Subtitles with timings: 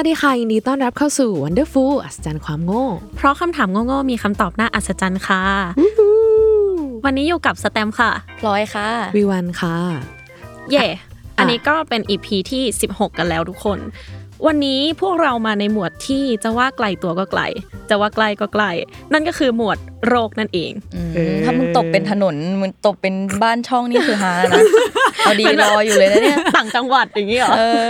[0.00, 5.42] วัสดีค่ะยินดีต้อนรับเข้าสู่ Wonderful อัศจรรย์ความโง่ เพราะคำถามโง่ๆมีคำตอบน่าอัศจรรย์ค่ะ
[7.04, 9.76] วันนี้อยู่กับสแตมป์ค่ะพลอยค่ะวีวันค่ะ
[10.70, 10.86] เย่
[11.38, 13.78] อันนี้ก็เป็น EP ที่ 16 กันแล้วทุกคน
[14.46, 17.42] วันนี้พวกเรามาในหมวดที่จะว่าไกลตัวก็ไกล
[17.88, 18.70] จะว่าใกล้ก็ใกล้
[19.12, 20.72] นั่นก็คือหมวดโรคนั่นเอง
[21.14, 24.62] เออถ้ามึงตกเป็นถนน มึงตกเป็นบ้านช่องนี่คือฮานะ
[25.18, 27.88] เอาดีรออยู่เลยนะเนี่ย ต่างจังหวัดอย่างนี้เหรอเออ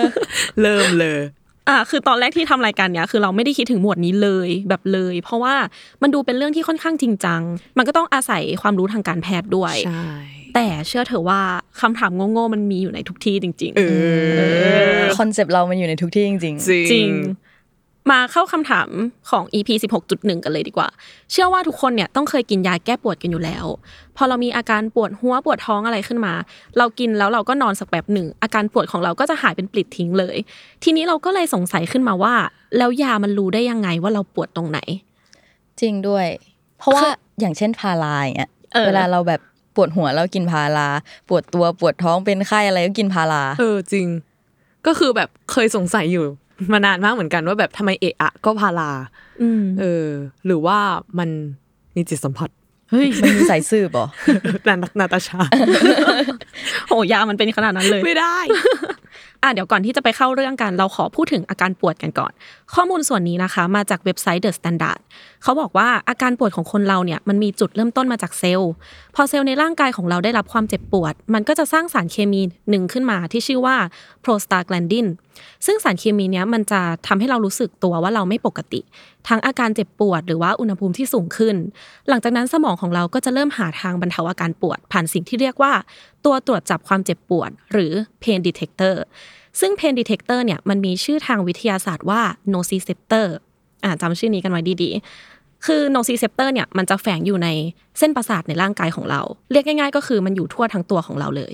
[0.61, 1.21] เริ่มเลย
[1.69, 5.55] อ่าคือตอนแรกที่ทำรายการเนี้ยคือเราไม่ได้คิดถึงหมวดนี้เลยแบบเลย เพราะว่า
[6.03, 7.43] มันดูเป็นเรื่องที่ค่อนข้างจริงจัง
[7.79, 10.09] มันก็ต้องอาศัยความรู้ทางการแพทย์ด้วยใช่
[10.55, 11.41] แต่เชื่อเถอะว่า
[11.81, 13.83] คำถามโง่ๆมันมีอยู่ในทุกที่จริงเอ
[15.01, 17.11] อคอนเซปต์เรามันอยู่ในทุกที่จริงจริงๆจริง
[18.11, 18.89] มาเข้าคำถาม
[19.31, 19.69] ของ EP
[20.07, 20.89] 16.1 กันเลยดีกว่า
[21.31, 23.65] เชื่อว่าทุกคนเนี่ยต้องเคยกินยาแก้ปวดกันอยู่แล้ว
[24.17, 26.35] พอเรามีอาการปวดหัวปวดท้องอะไรขึ้นมา
[26.79, 30.37] เรากินแล้วเราก็นอนสักแบบหนึ่ง อาการปวดของเราก็จะหายเป็นปลิดทิ้งเลย
[30.83, 32.35] ทีนี้เราก็เลยสงสัยขึ้นมาว่า
[32.79, 36.27] แล้วยามันรู้ได้ยังไงว่าเราปวดตรงไหนๆจริงด้วย
[36.79, 37.03] เพราะว่า
[37.41, 39.41] อย่างเช่นพาราอย่างเงี้ยเออเวลาเราแบบ
[39.77, 40.89] ปวดหัวเรากินพารา
[41.29, 44.09] ปวดตัวปวดท้องเป็นไข้อะไรก็กินพาราเออจริง
[44.87, 46.27] ก็คือแบบเคยสงสัยอยู่
[46.73, 48.91] มานานมากเหมือนกันว่าแบบทำไมเอะอะก็พารา
[49.43, 50.07] อืมเออ
[50.47, 50.79] หรือว่า
[51.19, 51.29] มัน
[51.97, 52.51] มีจิตสัมผัส
[52.91, 54.07] เฮ้ยมันมีสายสืบเหรอ
[54.69, 55.41] นานาตาชา
[56.89, 58.39] โหยามันเป็นขนาดนั้นเลย ไม่ได้
[59.43, 62.33] อะเดี๋ยวก่อนที่จะไปเข้าเรื่องกัน เราขอพูดถึงอาการปวดกันก่อน
[62.75, 65.01] ข้อมูลส่วนนี้นะคะ มาจากเว็บไซต์ The Standard
[65.43, 68.73] เขาบอกว่าอาการปวดของคนเราเนี่ยมันมีจุดเริ่มต้นมาจากเซลล์
[69.15, 72.41] พอเซลล์ในร่างกายของเราได้รับความเจ็บปวด มันก็จะสร้างสารเคมี
[72.71, 73.77] หนึ่งขึ้นมาที่ชื่อว่า
[74.25, 75.07] prostaglandin
[75.67, 78.81] ซึ่งสารเคมีนี้มันจะทำให้เรารู้สึกตัวว่าเราไม่ปกติ
[79.29, 81.57] ทั้งอาการเจ็บปวดหรือว่าอุณหภูมิที่สูงขึ้น
[82.09, 85.73] หลังจากนั้นสมองของเราก็จะเริ่มหาทางบรรเทาอาการปวด ผ่านสิ่งที่เรียกว่า
[86.25, 87.93] ตัวตรวจจับความเจ็บปวด หรือ
[88.23, 88.95] pain detector
[89.61, 92.21] ซึ่ง pain detector เนี่ยมันมีชื่อทางวิทยาศาสตร์ว่า
[92.55, 93.27] nociceptor
[93.85, 97.49] อ่าจำชื่อนี้กันไว้ดีๆ คือ nociceptor เนี่ยมันจะแฝงอยู่ใน
[97.99, 99.21] เส้นประสาทในร่างกายของเรา
[99.53, 101.53] เรียกง่าย ๆ ก็คือมันอยู่ทั่วทั้งตัวของเราเลย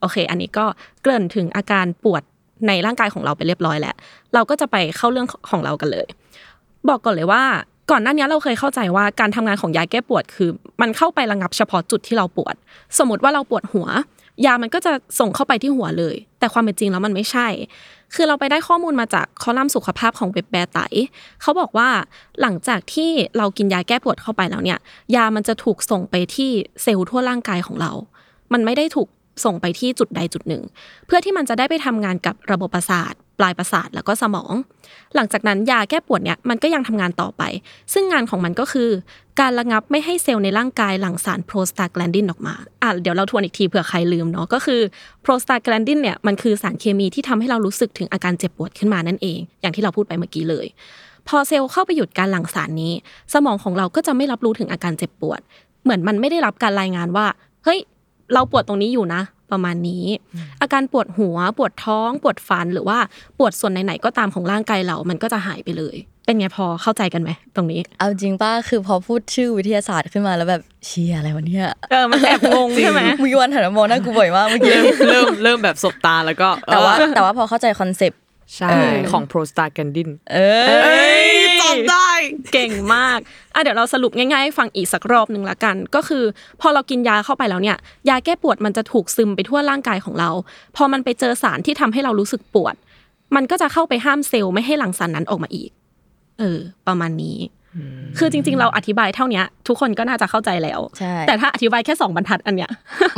[0.00, 0.64] โอเค อันนี้ก็
[1.02, 2.22] เกริ่นถึงอาการปวด
[2.68, 3.94] ในร่างกายของเราไปเรียบร้อยแล้ว
[4.34, 6.06] เราก็จะไปเข้าเรื่องของเรากันเลย
[6.88, 7.42] บอกก่อนเลยว่า
[7.90, 12.54] ก่อนหน้านี้เราเคยเข้าใจว่าการทำงานของยาแก้ปวดคือ มันเข้าไประงับเฉพาะจุดที่เราปวด
[12.98, 13.86] สมมติว่าเราปวดหัว
[14.46, 17.48] ยามันก็จะส่งเข้าไปที่หัวเลย แต่ความเป็นจริงแล้วมันไม่ใช่
[18.14, 20.78] คือเราไปได้ข้อมูลมาจากคอลัมน์สุขภาพของเว็บแบร์ไต
[21.42, 21.88] เขาบอกว่า
[22.40, 24.78] หลังจากที่เรากินยาแก้ปวดเข้าไปแล้วเนี่ย
[25.16, 26.50] ยามันจะถูกส่งไปที่
[26.82, 27.92] เซลล์ทั่วร่างกายของเรา
[28.52, 29.08] มันไม่ได้ถูก
[29.44, 30.62] ส่งไปที่จุดใดจุดหนึ่ง
[31.06, 34.52] เพื่อที่มันจะได้ไปทำงานกับระบบประสาท ปลายประสาทแล้วก็สมอง
[35.14, 37.42] หลังจากนั้นยาแก้ปวดเนี่ยมันก็ยังทำงานต่อไป
[37.92, 38.90] ซึ่งงานของมันก็คือ
[39.40, 44.80] การระงับไม่ให้เซลล์ในร่างกายหลั่งสารโปรสตาแกลนดินออกมาอะเดี๋ยวเราทวนอีกทีเผื่อใครลืมเนาะก็คือ
[45.22, 50.66] โปรสตาแกลนดินเนี่ยมันคือสารเคมีที่ทำให้เรารู้สึกถึงอาการเจ็บปวดขึ้นมานั่นเอง อย่างที่เราพูดไปเมื่อกี้เลย
[51.28, 52.92] พอเซลล์เข้าไปหยุดการหลั่งสารนี้
[53.32, 55.40] สมองของเราก็จะไม่รับรู้ถึงอาการเจ็บปวด
[55.84, 57.26] เหมือนมันไม่ได้รับการรายงานว่า
[57.64, 57.78] เฮ้ย
[58.34, 59.22] เราปวดตรงนี้อยู่นะ
[59.52, 60.04] ประมาณนี้
[60.62, 62.98] อาการปวดหัวปวดท้อง ปวดฟันหรือว่า
[63.38, 65.96] ปวดส่วนไหนๆก็ตามของร่างกายเรา มันก็จะหายไปเลย
[66.26, 74.74] เป็นไงพอเข้าใจกันไหมตรงนี้ เอาจริงป้าคือพอพูดชื่อวิทยาศาสตร์ขึ้นมาแล้วแบบเชียอะไรวะเนี่ยเออมันแอบงงใช่ไหมมีวันหันมามองหน้ากูบ่อยมากเมื่อกี้
[75.10, 78.20] เริ่มเริ่มแบบสบตาแล้วก็แต่ว่าเออแต่ว่าพอเข้าใจคอนเซปต์
[78.56, 78.70] ใช่
[79.10, 81.26] ของ prostaglandin เออเอ้ย
[81.60, 82.08] จำได้
[82.52, 83.18] เก่งมาก
[83.54, 86.24] อะเดี๋ยวเราสรุปง่ายๆให้ฟังอีกสักรอบหนึ่งละกัน ก็คือ
[86.60, 87.76] พอเรากินยาเข้าไปแล้วเนี่ย
[88.08, 90.30] ยาแก้ปวดมันจะถูกซึมไปทั่วร่างกายของเรา
[90.76, 92.74] พอมันไปเจอสารที่ทำให้เรารู้สึกปวด
[93.36, 95.70] มันก็จะเข้าไปห้ามเซลล์ไม่ให้หลั่งสารนั้นออกมาอีก
[96.38, 97.38] เออ ประมาณนี้
[98.18, 102.70] คือจริง ๆ เราอธิบายเท่าเนี้ยทุกคนก็น่าจะเข้าใจแล้วใช่แต่ถ้าอธิบายแค่สองบรรทัดอันเนี้ย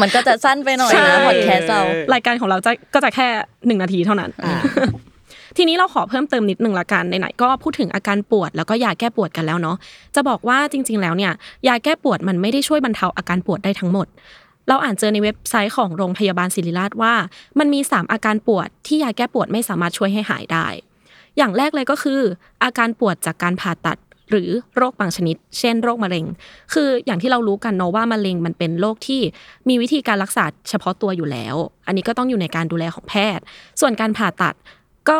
[0.02, 1.80] มันก็จะสั้นไปหน่อยใช่นะพอดแคสต์เรา
[2.14, 3.26] รายการของเราจะก็จะแค่
[3.66, 4.30] หนึ่งนาทีเท่านั้น
[5.56, 9.76] ทีนี้เราขอเพิ่มเติมนิดนึงละกันไหนๆก็พูดถึงอาการปวดแล้วก็ยาแก้ปวดกันแล้วเนาะ
[10.14, 11.32] จะบอกว่าจริง ๆ แล้วเนี่ย
[11.68, 14.06] ยาแก้ปวดมันไม่ได้ช่วยบรรเทาอาการปวดได้ทั้งหมด
[14.68, 17.14] เราอ่านเจอในเว็บไซต์ของโรงพยาบาลศิริราชว่า
[17.58, 20.66] มันมี 3 อาการปวดที่ยาแก้ปวดไม่สามารถช่วยให้หายได้
[21.36, 22.20] อย่างแรกเลยก็คือ
[22.62, 23.98] อาการปวดจากการผ่าตัด
[24.30, 26.24] หรือโรคบางชนิด เช่น โรคมะเร็ง
[26.72, 29.20] คืออย่างที่เรารู้กันเนาะว่ามะเร็งมันเป็นโรคที่
[29.68, 31.56] มีวิธีการรักษาเฉพาะตัวอยู่แล้ว
[31.86, 33.44] อันนี้ก็ต้องอยู่ในการดูแลของแพทย์
[33.80, 34.54] ส่วนการผ่าตัด
[35.08, 35.18] ก็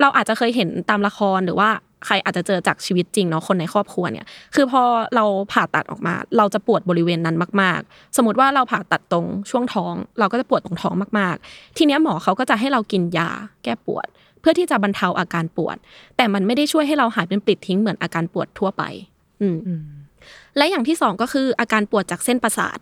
[0.00, 1.70] เราอาจจะเคยเห็นตามละครหรือว่า
[2.06, 4.82] ใครอาจจะเจอจากชีวิตจริงเนาะคนในครอบครัวเนี่ย คือพอ
[5.14, 13.30] เราผ่าตัดออกมา เราจะปวดบริเวณนั้นมาก ๆ สมมติว่าเราผ่าตัดตรงช่วงท้อง เราก็จะปวดตรงท้องมาก ๆ ทีเนี้ยหมอเขาก็จะให้เรากินยา
[13.64, 14.06] แก้ปวด
[14.40, 15.76] เพื่อที่จะบรรเทาอาการปวด
[16.16, 18.82] แต่มันไม่ได้ช่วยให้เราหายเป็นปลิดทิ้งเหมือนอาการปวดทั่วไป
[19.42, 19.56] อืม
[20.56, 22.78] และอย่างที่สองก็คืออาการปวดจากเส้นประสาท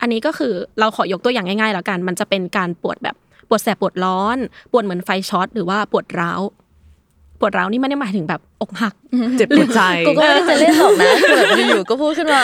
[0.00, 3.16] อันนี้ก็คือเราขอยกตัวอย่างง่ายๆแล้วกัน มันจะเป็นการปวดแบบ
[3.48, 4.36] ปวดแสบปวดร้อน
[4.72, 6.40] ปวดเหมือนไฟช็อตหรือว่าปวดร้าว
[7.40, 8.94] ปวดร้าวนี่ไม่ได้หมายถึงแบบอกหัก
[9.38, 12.42] เจ็บปวดใจกูก็ไม่ได้จะเล่นหรอกนะคือแบบอยู่ๆก็พูดขึ้นมา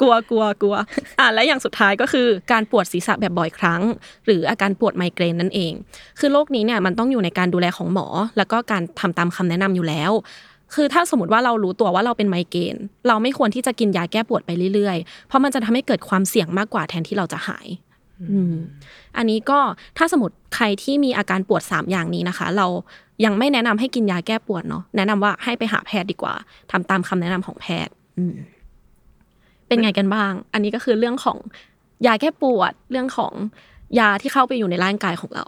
[0.00, 0.74] กลัวกลัวกลัว
[1.18, 3.82] อะและอย่างสุดท้ายก็คือการปวดศีรษะแบบบ่อยครั้ง
[4.26, 5.72] หรืออาการปวดไมเกรนนั่นเอง
[6.18, 8.06] คือโรคนี้เนี่ยมันต้องอยู่ในการดูแลของหมอ
[8.36, 10.12] แล้วก็การทำตามคำแนะนำอยู่แล้ว
[10.74, 12.76] คือถ้าสมมติว่าเรารู้ตัวว่าเราเป็นไมเกรน
[13.08, 17.66] เราไม่ควรที่จะกินยาแก้ปวดไปเรื่อยๆ เพราะมันจะทำให้เกิดความเสี่ยงมากกว่าแทนที่เราจะหาย
[18.32, 18.54] อืม
[19.16, 19.58] อันนี้ก็
[19.98, 22.66] ถ้าสมมติใครที่มีอาการปวด 3 อย่างนี้นะคะ เรา
[23.24, 26.34] ยังไม่แนะนำให้กินยาแก้ปวดเนาะแนะนำว่าให้ไปหาแพทย์ดีกว่า
[26.70, 28.34] ทำตามคำแนะนำของแพทย์อืม
[29.68, 31.38] เป็นไงกันบ้าง อันนี้ก็คือเรื่องของ
[32.06, 33.32] ยาแก้ปวดเรื่องของ
[33.98, 35.46] ยาที่เข้าไปอยู่ในร่างกายของเรา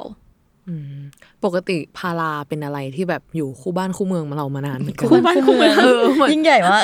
[1.44, 6.82] ปกติพาราเป็นอะไรที่แบบอยู่คู่บ้านคู่เมืองมาเรามานานเหมือนกันคู่บ้านคู่เมืองเออเหมือนยิ่งใหญ่มาก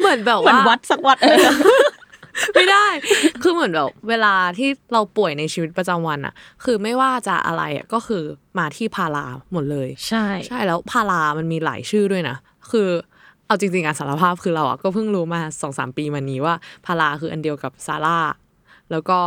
[0.00, 1.18] เหมือนแบบเหมือนว่าวัดสักวัด
[2.54, 2.86] ไม่ได้
[3.42, 6.34] คือเหมือนแบบเวลาที่เราป่วยในชีวิตประจำวันอะ
[6.64, 8.22] คือไม่ว่าจะอะไรอะก็คือ
[8.58, 12.36] มาที่พาราหมดเลย ใช่ ใช่แล้วพารามันมีหลายชื่อด้วยนะ
[12.70, 12.88] คือ
[13.46, 16.54] เอาจริงๆอะสารภาพคือเราอะก็เพิ่งรู้มาสองสามปีมานี้ว่า
[16.86, 18.18] พาราคืออันเดียวกับ Sara
[18.90, 19.18] แล้วก็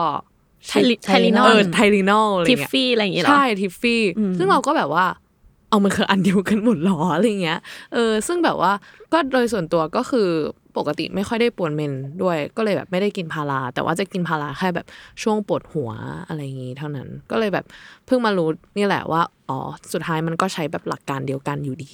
[0.70, 5.06] ไทลิไทลินอเออไทลินอลอะไรทิฟเงี้ยฟี่อะไรอย่างเงี้ยเหรอใช่ทิฟฟี่อืมซึ่งเราก็แบบว่า
[5.70, 7.60] เอามันคืออันเดียวกันหมดหรออะไรเงี้ย
[7.94, 8.72] เออซึ่งแบบว่า
[9.14, 10.30] ก็โดยส่วนตัวก็คือ
[10.78, 11.94] ปกติไม่ค่อยได้ปวดเมนส์
[12.24, 14.86] ด้วย ก็เลยแบบไม่ได้กินพาราแต่ว่าจะกินพาราแค่แบบ
[15.24, 15.92] ช่วงปวดหัว
[16.28, 17.66] อะไรอย่างงี้เท่านั้น ก็เลยแบบ
[18.06, 19.60] เพิ่งมารู้นี่แหละว่าอ๋อ
[19.94, 21.92] สุดท้ายมันก็ใช้แบบหลักการเดียวกันอยู่ดี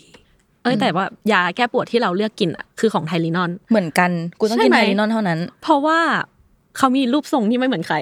[0.63, 5.99] เอ้ยแต่ว่ายาแก้ปวดที่เราเลือกกินอะคือของไทลินอลเหมือนกันกูต้องกินใช่ไทไหมลินอนเท่านั้น เพราะว่า
[6.77, 7.97] เขามีรูปทรงที่ไม่เหมือนใคร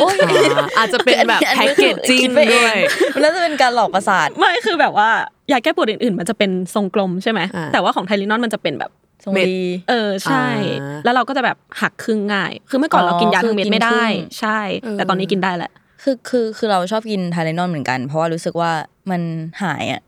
[0.00, 2.76] โอ้ยอ่าอาจจะเป็นแบบอัแพ็กนี้เกคือจจิ้งคิไปเอด้วย
[3.14, 5.10] มันน่าจะเป็นการหลอกประสาทไม่คือแบบว่า
[5.52, 8.90] ยาแก้ปวดอื่นๆ มันจะเป็นทรงกลมใช่ไหมอ่าแต่ว่าของไทลินอลมันจะเป็นแบบ
[9.24, 9.60] ทรงเม็ดดี
[9.90, 10.46] เออใช่
[10.80, 15.70] อ่าแล้วเราก็จะแบบหักครึ่งง่าย คือเมื่อก่อนอ๋อเรากินยาทั้งเม็ดคือกินไม่ได้ครึ่งใช่เออแต่ตอนนี้กินได้แหละ
[16.02, 18.70] คือคือคือเราชอบกินไทเลนอนเหมือนกัน เพราะว่ารู้สึกว่า
[19.10, 19.22] มัน
[19.62, 20.00] หายอะ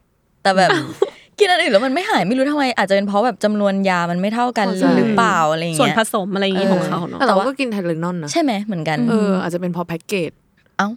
[0.43, 0.71] แต่แบบ
[1.39, 10.31] กินอันอื่นแล้วมันไม่หายไม่รู้ทำไมอาจจะเป็นเพราะแบบจำนวนยามันไม่เท่ากันเข้าใจหรือเปล่าอะไรอย่างส่วนเงี้ยผสมอะไรอย่างงี้เออของเขาเนาะแต่เราก็กินไทเลนอนนะใช่ไหมเหมือนกันเอออาจจะเป็นเพราะแพ็กเกจ
[10.79, 10.89] เอ้า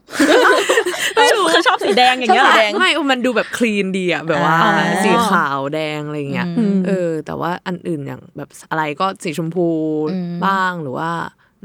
[1.18, 4.74] ไม่รู้คือชอบสีแดงอย่างเงี้ยชอบสีแดงไม่มันดูแบบคลีนดีอะแบบว่าอ่า
[5.04, 9.68] สีขาวแดงอะไรเงี้ยอืมเออ แต่ว่าอันอื่นอย่างแบบอะไรก็สีชมพู
[10.12, 11.10] อืมบ้างหรือว่า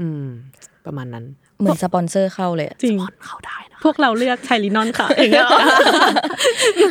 [0.00, 0.25] อืม
[0.87, 1.25] ประมาณนั้น
[1.58, 5.46] เหมือนสปอนเซอร์เข้าเลยอะจริงผ่อนเข้าได้นะพวกเราเลือกไทลินอลค่ะอย่างเงี้ย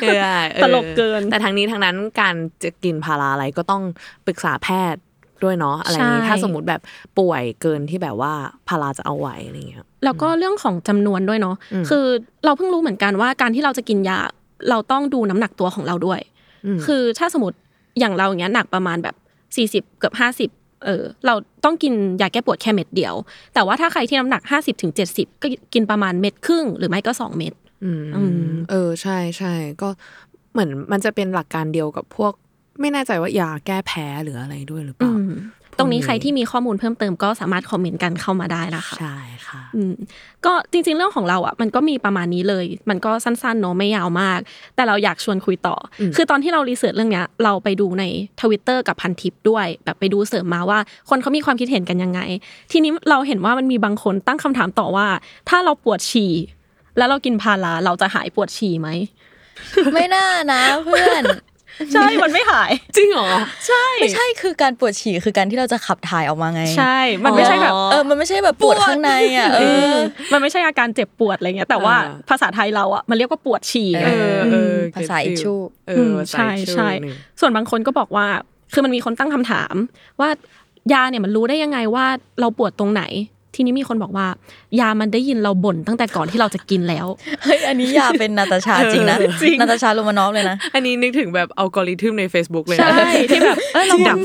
[0.03, 0.19] เออ
[0.53, 3.83] เออตลกเกิน แต่ทางนี้ทางนั้นการจะกินพาราอะไรก็ต้อง
[4.25, 5.01] ปรึกษาแพทย์
[5.43, 6.81] ด้วยเนาะอะไรอย่างนี้ใช่ถ้าสมมติแบบ
[7.19, 8.33] ป่วยเกินที่แบบว่า
[8.67, 12.05] พาราจะเอาไหวอะไรเงี้ยแล้วก็เรื่องของจำนวนด้วยเนาะอืมคือ
[12.45, 14.17] เราเพิ่งรู้เหมือนกันว่าการที่เราจะกินยา
[14.69, 16.19] เราต้องดูน้ำหนักตัวของเราด้วย
[16.65, 17.57] อืมคือถ้าสมมติ
[17.99, 19.15] อย่างเราอย่างเงี้ยหนักประมาณแบบ
[19.55, 20.49] สี่สิบเกือบห้าสิบ
[20.85, 23.15] เออเราต้องกินยาแก้ปวดแค่เม็ดเดียว
[23.53, 29.89] แต่ว่าถ้าใครที่น้ำหนักห้าสิบถึงเจ็ดสิบก็กินประมาณเม็ดครึ่ง หรือไม่ก็สองเม็ดอืมอืมเออใช่ใช่ก็
[30.51, 32.33] เหมือนมันจะเป็นหลักการเดียวกับพวก
[32.81, 35.31] ไม่แน่ใจว่ายาแก้แพ้หรืออะไรด้วยหรือเปอืล่าม
[35.77, 39.93] ตรงนี้ใครที่มีข้อมูลเพิ่มเติมก็สามารถคอมเมนต์กันเข้ามาได้นะคะใช่ค่ะอืม
[40.45, 44.39] ก็จริง ๆ เรื่องของเราอะมันก็มีประมาณนี้เลย มันก็สั้นๆเนอะไม่ยาวมาก
[44.75, 48.03] แต่เราอยากชวนคุยต่ออมคือตอนที่เรารีเสิร์ชเรื่องเนี้ย เราไปดูใน
[48.41, 52.19] ทวิตเตอร์กับพันทิปด้วย แบบไปดูเสริมมาว่าคนเขามีความคิดเห็นกันยังไง
[52.71, 55.07] ทีนี้เราเห็นว่ามันมีบางคนตั้งคำถามต่อว่า
[55.49, 56.33] ถ้าเราปวดฉี่
[56.97, 58.89] แล้วเรากินพาราเราจะหายปวดฉี่ไหม
[59.93, 61.23] ไม่น่านะเพื่อน
[61.93, 63.29] ใช่มันไม่หาย จริงเหรอ
[64.01, 69.95] ไม่ใช่คือการปวดฉี่คือการที่เราจะขับถ่ายออกมาไง ใช่ มันไม่ใช่แบบเออมันไม่ใช่แบบปวดข้างในอะเออ
[70.31, 75.53] มันไม่ใช่อาการเจ็บปวดอะไรเงี้ยแต่ว่าอ่าภาษาไทยเราอะมันเรียกว่าปวดฉี่ไงเออเออภาษา get อิชชู
[75.87, 78.27] เออือมภาษาใช่ issue ใช่หนึ่งส่วนบางคนก็บอกว่า
[78.73, 79.75] คือมันมีคนตั้งคำถาม
[80.19, 80.29] ว่า
[80.93, 82.05] ยาเนี่ยมันรู้ได้ยังไงว่า
[82.39, 83.03] เราปวดตรงไหน
[83.55, 84.27] ทีนี้มีคนบอกว่า
[84.79, 87.07] ยามันได้ยินเราบ่นตั้งแต่ก่อนที่เราจะกินแล้ว
[87.43, 94.17] เฮ้ยอันนี้ยาเป็นนาตาชาจริงนะเออจริงนาตาชาโรมานอฟเลยนะ อันนี้นึกถึงแบบอัลกอริทึมใน Facebook เลยนะใช่ที่แบบเออเราแบบ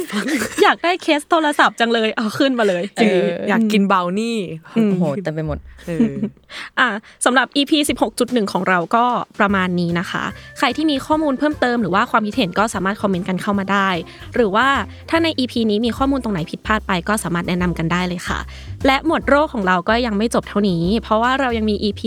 [0.62, 4.36] อยากได้เคสโทรศัพท์จังเลยเอาขึ้นมาเลยจริงเอออยากกินบราวนี่
[4.74, 6.12] โอ้โหเต็มไปหมดเออ
[6.78, 6.88] อะ
[7.24, 7.72] สำหรับ EP
[8.12, 9.04] 16.1 ของเราก็
[9.40, 10.24] ประมาณนี้นะคะ
[10.58, 13.88] ใครที่มีข้อมูลเพิ่มเติมหรือว่าความคิดเห็นก็สามารถคอมเมนต์กันเข้ามาได้
[14.34, 14.66] หรือว่า
[15.10, 18.38] ถ้าใน EP นี้มีข้อมูลตรงไหนผิดพลาดไปก็สามารถแนะนำกันได้เลยค่ะ
[18.86, 22.02] และหมวดโรคของเราก็ยังไม่จบเท่านี้ เพราะว่าเรายังมี EP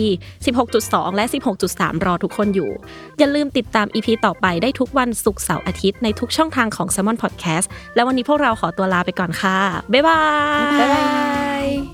[0.56, 1.24] 16.2 และ
[1.64, 2.70] 16.3 รอทุกคนอยู่
[3.18, 9.58] อย่าลืมติดตาม EP ต่อไปได้ทุกวันศุกร์เสาร์อาทิตย์ในทุกช่องทางของ s ซ m o n Podcast และวันนี้พวกเราขอตัวลาไปก่อนค่ะ
[9.92, 10.22] บ๊ายบา
[10.58, 11.04] ย บ๊ายบา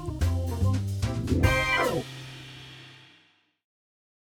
[0.02, 0.06] ย